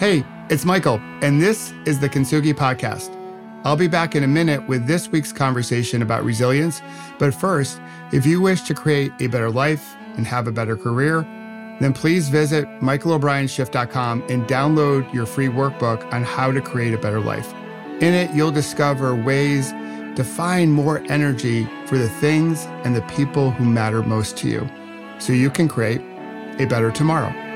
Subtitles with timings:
[0.00, 3.14] Hey, it's Michael, and this is the Kintsugi Podcast.
[3.64, 6.80] I'll be back in a minute with this week's conversation about resilience.
[7.18, 11.20] But first, if you wish to create a better life and have a better career,
[11.80, 17.20] then please visit michaelobrienshift.com and download your free workbook on how to create a better
[17.20, 17.52] life.
[18.00, 19.70] In it, you'll discover ways
[20.16, 24.66] to find more energy for the things and the people who matter most to you
[25.18, 26.00] so you can create
[26.58, 27.49] a better tomorrow.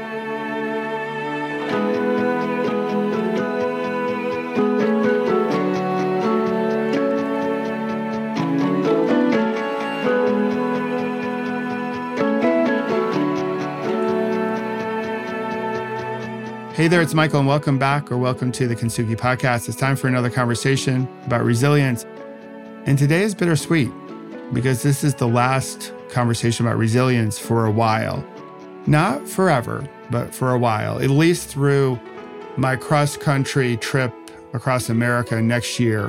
[16.75, 19.69] Hey there, it's Michael, and welcome back or welcome to the Kintsugi Podcast.
[19.69, 22.05] It's time for another conversation about resilience.
[22.85, 23.93] And today is bittersweet
[24.53, 28.27] because this is the last conversation about resilience for a while.
[28.89, 31.97] Not forever, but for a while, at least through
[32.57, 34.13] my cross country trip
[34.53, 36.09] across America next year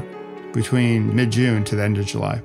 [0.51, 2.41] between mid June to the end of July.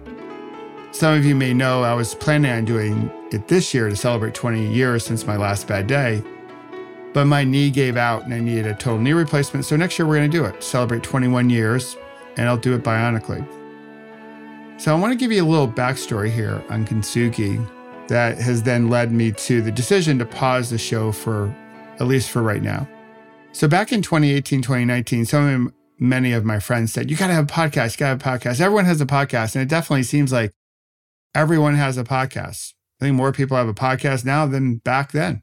[0.92, 4.34] Some of you may know I was planning on doing it this year to celebrate
[4.34, 6.22] 20 years since my last bad day.
[7.12, 9.64] But my knee gave out and I needed a total knee replacement.
[9.64, 11.96] So next year we're going to do it, celebrate 21 years,
[12.36, 13.46] and I'll do it bionically.
[14.80, 17.68] So I want to give you a little backstory here on Kintsugi
[18.08, 21.54] that has then led me to the decision to pause the show for
[21.98, 22.88] at least for right now.
[23.52, 27.34] So back in 2018, 2019, some of many of my friends said, You got to
[27.34, 28.60] have a podcast, you got to have a podcast.
[28.60, 29.54] Everyone has a podcast.
[29.54, 30.52] And it definitely seems like
[31.34, 32.72] everyone has a podcast.
[33.00, 35.42] I think more people have a podcast now than back then.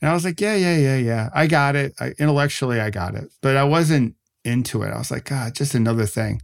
[0.00, 1.30] And I was like, yeah, yeah, yeah, yeah.
[1.34, 1.94] I got it.
[2.00, 3.30] I, intellectually, I got it.
[3.42, 4.90] But I wasn't into it.
[4.90, 6.40] I was like, God, just another thing.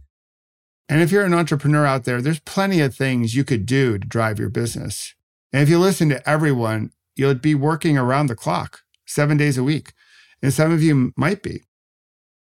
[0.89, 4.07] And if you're an entrepreneur out there, there's plenty of things you could do to
[4.07, 5.15] drive your business.
[5.51, 9.63] And if you listen to everyone, you'll be working around the clock, seven days a
[9.63, 9.93] week.
[10.41, 11.63] And some of you might be.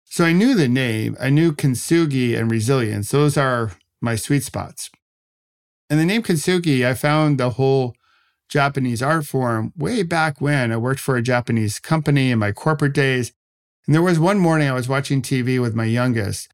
[0.05, 3.11] So I knew the name, I knew Kintsugi and resilience.
[3.11, 3.71] Those are
[4.01, 4.89] my sweet spots.
[5.89, 7.95] And the name Kintsugi, I found the whole
[8.51, 12.93] Japanese art form way back when I worked for a Japanese company in my corporate
[12.93, 13.31] days.
[13.85, 16.49] And there was one morning I was watching TV with my youngest,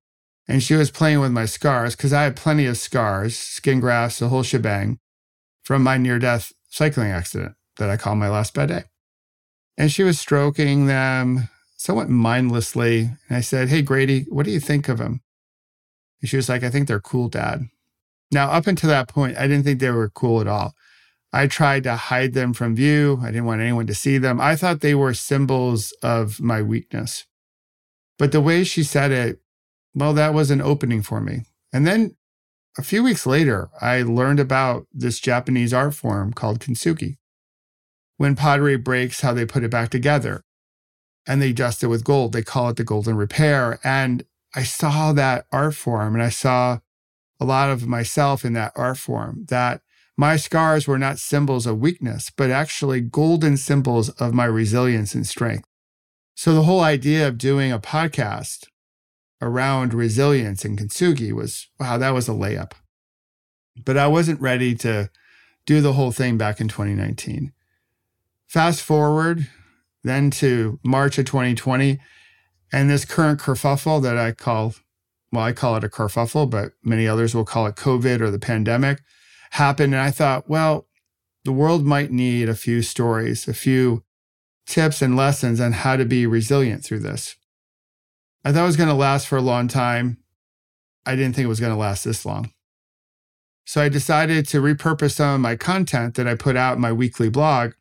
[0.47, 4.19] and she was playing with my scars because I had plenty of scars, skin grafts,
[4.19, 4.99] the whole shebang
[5.63, 8.83] from my near death cycling accident that I call my last bad day.
[9.75, 13.09] And she was stroking them somewhat mindlessly.
[13.27, 15.21] And I said, Hey, Grady, what do you think of them?
[16.21, 17.69] And she was like, I think they're cool, Dad.
[18.31, 20.75] Now, up until that point, I didn't think they were cool at all.
[21.33, 23.19] I tried to hide them from view.
[23.21, 24.39] I didn't want anyone to see them.
[24.39, 27.25] I thought they were symbols of my weakness.
[28.17, 29.39] But the way she said it,
[29.93, 31.43] well, that was an opening for me.
[31.73, 32.15] And then
[32.77, 37.17] a few weeks later, I learned about this Japanese art form called kintsugi.
[38.17, 40.43] When pottery breaks, how they put it back together
[41.27, 42.31] and they dust it with gold.
[42.33, 43.79] They call it the golden repair.
[43.83, 44.23] And
[44.55, 46.79] I saw that art form and I saw
[47.39, 49.81] a lot of myself in that art form that
[50.17, 55.27] my scars were not symbols of weakness, but actually golden symbols of my resilience and
[55.27, 55.67] strength.
[56.33, 58.65] So the whole idea of doing a podcast
[59.39, 62.71] around resilience and kintsugi was, wow, that was a layup.
[63.85, 65.11] But I wasn't ready to
[65.67, 67.53] do the whole thing back in 2019.
[68.47, 69.47] Fast forward
[70.03, 71.99] then to March of 2020,
[72.71, 74.73] and this current kerfuffle that I call,
[75.31, 78.39] well, I call it a kerfuffle, but many others will call it COVID or the
[78.39, 79.01] pandemic
[79.51, 79.93] happened.
[79.93, 80.87] And I thought, well,
[81.43, 84.03] the world might need a few stories, a few
[84.65, 87.35] tips and lessons on how to be resilient through this.
[88.43, 90.17] I thought it was going to last for a long time.
[91.05, 92.51] I didn't think it was going to last this long.
[93.65, 96.93] So I decided to repurpose some of my content that I put out in my
[96.93, 97.73] weekly blog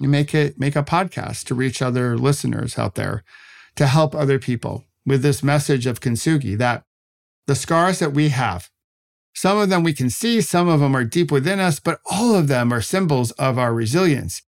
[0.00, 3.24] and make it make a podcast to reach other listeners out there
[3.76, 6.84] to help other people with this message of kintsugi that
[7.46, 8.70] the scars that we have
[9.34, 12.34] some of them we can see, some of them are deep within us, but all
[12.34, 14.42] of them are symbols of our resilience.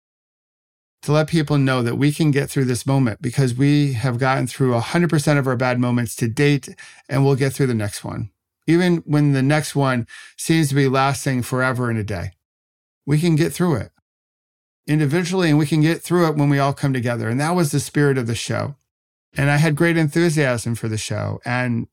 [1.02, 4.48] To let people know that we can get through this moment because we have gotten
[4.48, 6.70] through 100% of our bad moments to date
[7.10, 8.32] and we'll get through the next one.
[8.68, 12.32] Even when the next one seems to be lasting forever and a day,
[13.06, 13.92] we can get through it
[14.88, 17.30] individually and we can get through it when we all come together.
[17.30, 18.76] And that was the spirit of the show.
[19.38, 21.88] And I had great enthusiasm for the show and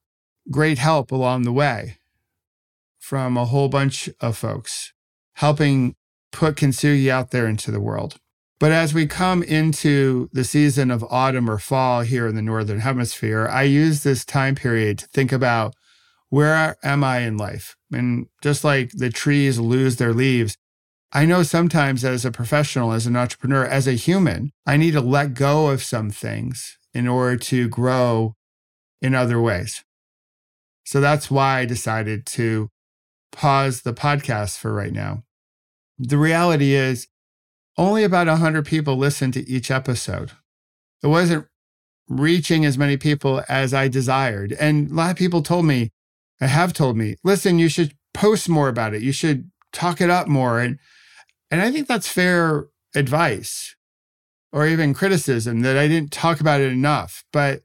[0.50, 1.98] great help along the way
[3.02, 4.92] from a whole bunch of folks
[5.34, 5.96] helping
[6.30, 8.14] put kintsugi out there into the world.
[8.60, 12.78] But as we come into the season of autumn or fall here in the Northern
[12.78, 15.74] Hemisphere, I use this time period to think about
[16.28, 17.74] where am I in life?
[17.92, 20.56] And just like the trees lose their leaves,
[21.12, 25.00] I know sometimes as a professional, as an entrepreneur, as a human, I need to
[25.00, 28.36] let go of some things in order to grow
[29.00, 29.82] in other ways.
[30.84, 32.68] So that's why I decided to
[33.32, 35.24] pause the podcast for right now.
[35.98, 37.08] The reality is,
[37.78, 40.32] only about 100 people listen to each episode.
[41.02, 41.46] It wasn't
[42.08, 44.52] reaching as many people as I desired.
[44.52, 45.90] And a lot of people told me,
[46.40, 49.02] I have told me, listen, you should post more about it.
[49.02, 50.60] You should talk it up more.
[50.60, 50.78] And,
[51.50, 53.74] and I think that's fair advice
[54.52, 57.24] or even criticism that I didn't talk about it enough.
[57.32, 57.62] But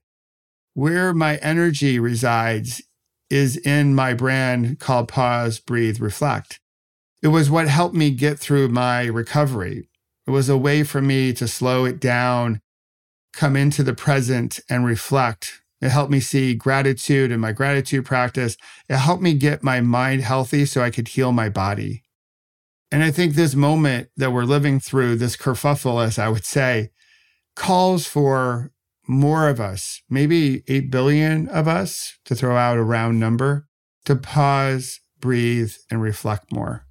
[0.74, 2.82] where my energy resides
[3.30, 6.60] is in my brand called Pause, Breathe, Reflect.
[7.22, 9.90] It was what helped me get through my recovery.
[10.26, 12.62] It was a way for me to slow it down,
[13.34, 15.62] come into the present and reflect.
[15.82, 18.58] It helped me see gratitude in my gratitude practice.
[18.90, 22.04] It helped me get my mind healthy so I could heal my body.
[22.92, 26.90] And I think this moment that we're living through, this kerfuffle, as I would say,
[27.56, 28.72] calls for
[29.08, 33.68] more of us, maybe 8 billion of us, to throw out a round number,
[34.06, 36.86] to pause, breathe, and reflect more.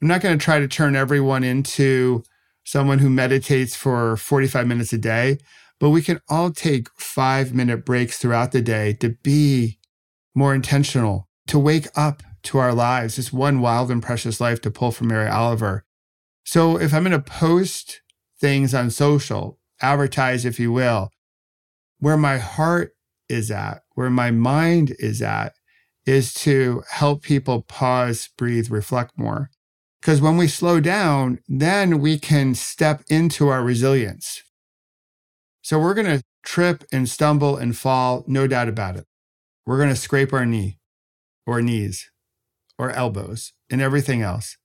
[0.00, 2.22] I'm not going to try to turn everyone into
[2.64, 5.38] someone who meditates for 45 minutes a day,
[5.80, 9.78] but we can all take five minute breaks throughout the day to be
[10.34, 13.16] more intentional, to wake up to our lives.
[13.16, 15.84] This one wild and precious life to pull from Mary Oliver.
[16.44, 18.02] So if I'm going to post
[18.38, 21.10] things on social, advertise, if you will,
[21.98, 22.92] where my heart
[23.28, 25.54] is at, where my mind is at,
[26.06, 29.50] is to help people pause, breathe, reflect more.
[30.00, 34.42] Because when we slow down, then we can step into our resilience.
[35.62, 39.06] So we're going to trip and stumble and fall, no doubt about it.
[39.64, 40.78] We're going to scrape our knee
[41.46, 42.10] or knees
[42.78, 44.58] or elbows and everything else.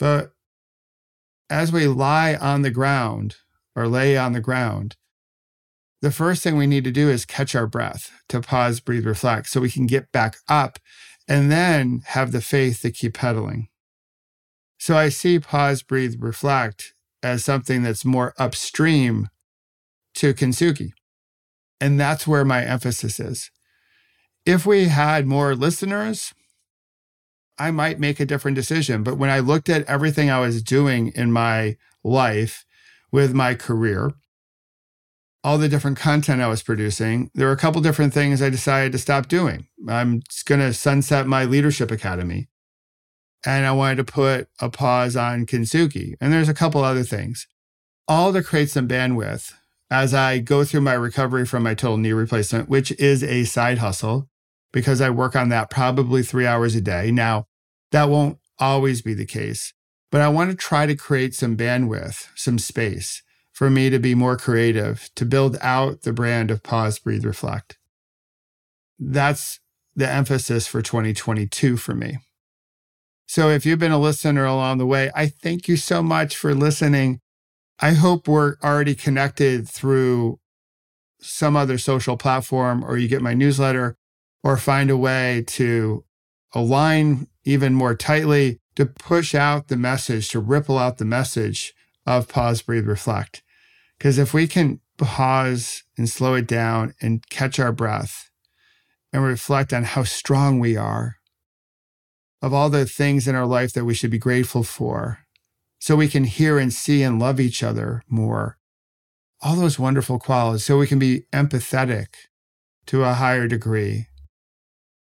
[0.00, 0.32] But
[1.48, 3.36] as we lie on the ground
[3.76, 4.96] or lay on the ground,
[6.00, 9.48] the first thing we need to do is catch our breath, to pause, breathe, reflect,
[9.48, 10.78] so we can get back up
[11.26, 13.68] and then have the faith to keep pedaling.
[14.78, 19.28] So I see pause, breathe, reflect as something that's more upstream
[20.14, 20.92] to Kintsugi.
[21.80, 23.50] And that's where my emphasis is.
[24.46, 26.32] If we had more listeners,
[27.58, 29.02] I might make a different decision.
[29.02, 32.64] But when I looked at everything I was doing in my life
[33.10, 34.12] with my career,
[35.44, 38.92] all the different content I was producing, there were a couple different things I decided
[38.92, 39.66] to stop doing.
[39.88, 42.48] I'm going to sunset my leadership academy.
[43.46, 46.14] And I wanted to put a pause on Kintsugi.
[46.20, 47.46] And there's a couple other things,
[48.08, 49.52] all to create some bandwidth
[49.90, 53.78] as I go through my recovery from my total knee replacement, which is a side
[53.78, 54.28] hustle
[54.72, 57.10] because I work on that probably three hours a day.
[57.10, 57.46] Now,
[57.92, 59.72] that won't always be the case,
[60.10, 63.22] but I want to try to create some bandwidth, some space
[63.58, 67.76] for me to be more creative, to build out the brand of Pause, Breathe, Reflect.
[69.00, 69.58] That's
[69.96, 72.18] the emphasis for 2022 for me.
[73.26, 76.54] So if you've been a listener along the way, I thank you so much for
[76.54, 77.18] listening.
[77.80, 80.38] I hope we're already connected through
[81.20, 83.96] some other social platform, or you get my newsletter,
[84.44, 86.04] or find a way to
[86.54, 91.74] align even more tightly to push out the message, to ripple out the message
[92.06, 93.42] of pause, breathe, reflect.
[93.98, 98.30] Because if we can pause and slow it down and catch our breath
[99.12, 101.16] and reflect on how strong we are,
[102.40, 105.20] of all the things in our life that we should be grateful for,
[105.80, 108.58] so we can hear and see and love each other more,
[109.40, 112.06] all those wonderful qualities, so we can be empathetic
[112.86, 114.06] to a higher degree,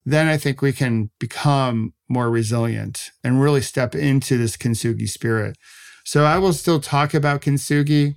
[0.04, 5.56] then I think we can become more resilient and really step into this kintsugi spirit.
[6.04, 8.14] So I will still talk about kintsugi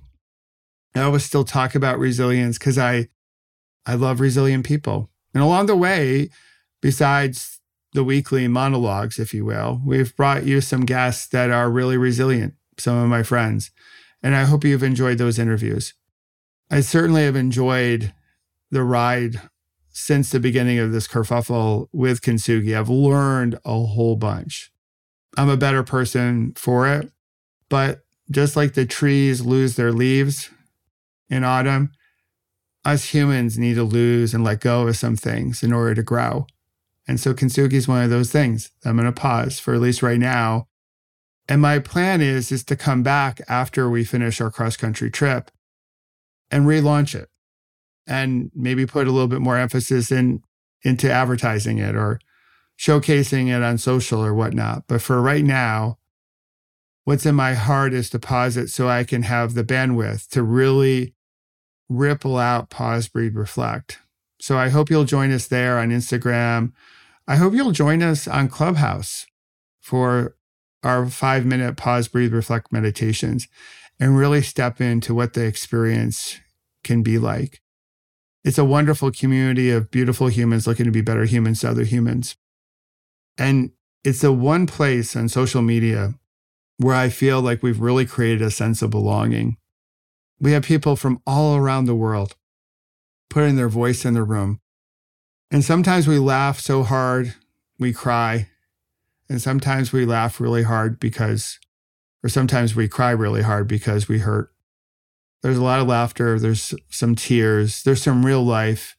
[0.94, 3.08] I always still talk about resilience because I
[3.86, 5.10] I love resilient people.
[5.32, 6.30] And along the way,
[6.80, 7.60] besides
[7.92, 12.54] the weekly monologues, if you will, we've brought you some guests that are really resilient,
[12.78, 13.70] some of my friends.
[14.22, 15.94] And I hope you've enjoyed those interviews.
[16.70, 18.12] I certainly have enjoyed
[18.70, 19.40] the ride
[19.88, 22.78] since the beginning of this kerfuffle with Kintsugi.
[22.78, 24.70] I've learned a whole bunch.
[25.36, 27.10] I'm a better person for it.
[27.68, 30.50] But just like the trees lose their leaves,
[31.30, 31.92] in autumn,
[32.84, 36.46] us humans need to lose and let go of some things in order to grow.
[37.06, 38.70] And so Kintsugi is one of those things.
[38.84, 40.68] I'm going to pause for at least right now.
[41.48, 45.50] And my plan is is to come back after we finish our cross country trip
[46.50, 47.28] and relaunch it
[48.06, 50.42] and maybe put a little bit more emphasis in
[50.82, 52.18] into advertising it or
[52.78, 54.84] showcasing it on social or whatnot.
[54.86, 55.98] But for right now,
[57.04, 60.42] what's in my heart is to pause it so I can have the bandwidth to
[60.42, 61.14] really
[61.90, 63.98] ripple out, pause, breathe, reflect.
[64.40, 66.72] So I hope you'll join us there on Instagram.
[67.28, 69.26] I hope you'll join us on Clubhouse
[69.82, 70.36] for
[70.82, 73.48] our five minute pause, breathe, reflect meditations
[74.00, 76.38] and really step into what the experience
[76.84, 77.60] can be like.
[78.44, 82.36] It's a wonderful community of beautiful humans looking to be better humans to other humans.
[83.36, 83.72] And
[84.04, 86.14] it's the one place on social media
[86.78, 89.58] where I feel like we've really created a sense of belonging.
[90.40, 92.34] We have people from all around the world
[93.28, 94.60] putting their voice in the room.
[95.50, 97.34] And sometimes we laugh so hard,
[97.78, 98.48] we cry.
[99.28, 101.58] And sometimes we laugh really hard because,
[102.24, 104.50] or sometimes we cry really hard because we hurt.
[105.42, 108.96] There's a lot of laughter, there's some tears, there's some real life.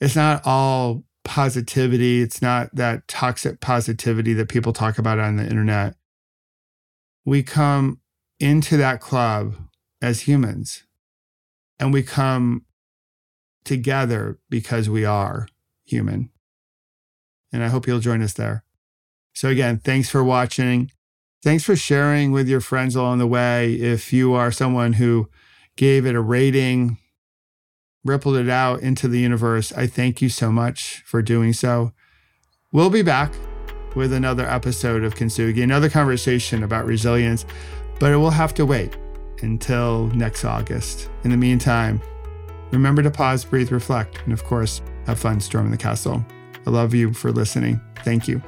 [0.00, 5.44] It's not all positivity, it's not that toxic positivity that people talk about on the
[5.44, 5.94] internet.
[7.24, 8.00] We come
[8.40, 9.54] into that club
[10.02, 10.84] as humans
[11.78, 12.64] and we come
[13.64, 15.48] together because we are
[15.84, 16.30] human.
[17.52, 18.64] And I hope you'll join us there.
[19.34, 20.90] So, again, thanks for watching.
[21.42, 23.74] Thanks for sharing with your friends along the way.
[23.74, 25.28] If you are someone who
[25.76, 26.98] gave it a rating,
[28.04, 29.72] rippled it out into the universe.
[29.72, 31.92] I thank you so much for doing so.
[32.72, 33.32] We'll be back
[33.94, 37.46] with another episode of Kintsugi, another conversation about resilience,
[37.98, 38.96] but it will have to wait
[39.42, 41.10] until next August.
[41.24, 42.00] In the meantime,
[42.70, 46.24] remember to pause, breathe, reflect, and of course, have fun storming the castle.
[46.66, 47.80] I love you for listening.
[48.04, 48.42] Thank you.